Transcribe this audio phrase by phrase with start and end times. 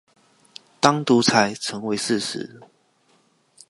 [0.79, 2.59] 當獨裁成為事實